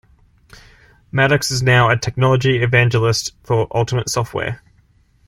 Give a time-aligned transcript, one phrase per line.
[1.11, 4.63] Maddox is now a technology evangelist for Ultimate Software.